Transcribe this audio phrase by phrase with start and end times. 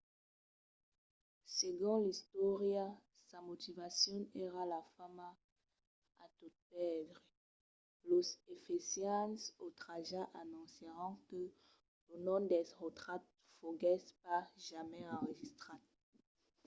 [1.59, 2.85] segon l’istòria
[3.27, 5.29] sa motivacion èra la fama
[6.23, 7.21] a tot pèrdre.
[8.09, 11.41] los efesians otratjats anoncièron que
[12.09, 13.21] lo nom d’erostrat
[13.57, 15.81] foguèsse pas jamai enregistrat